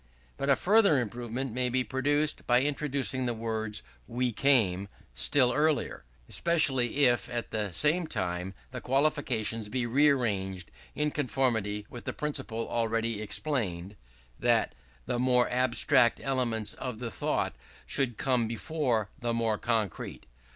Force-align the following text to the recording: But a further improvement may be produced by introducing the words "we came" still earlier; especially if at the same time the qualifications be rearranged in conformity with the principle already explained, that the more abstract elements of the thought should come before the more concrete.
But 0.35 0.49
a 0.49 0.55
further 0.55 0.99
improvement 0.99 1.53
may 1.53 1.69
be 1.69 1.83
produced 1.83 2.47
by 2.47 2.63
introducing 2.63 3.27
the 3.27 3.35
words 3.35 3.83
"we 4.07 4.31
came" 4.31 4.87
still 5.13 5.53
earlier; 5.53 6.05
especially 6.27 7.05
if 7.05 7.29
at 7.29 7.51
the 7.51 7.71
same 7.71 8.07
time 8.07 8.55
the 8.71 8.81
qualifications 8.81 9.69
be 9.69 9.85
rearranged 9.85 10.71
in 10.95 11.11
conformity 11.11 11.85
with 11.87 12.05
the 12.05 12.13
principle 12.13 12.67
already 12.67 13.21
explained, 13.21 13.95
that 14.39 14.73
the 15.05 15.19
more 15.19 15.47
abstract 15.51 16.19
elements 16.23 16.73
of 16.73 16.97
the 16.97 17.11
thought 17.11 17.55
should 17.85 18.17
come 18.17 18.47
before 18.47 19.09
the 19.19 19.35
more 19.35 19.59
concrete. 19.59 20.25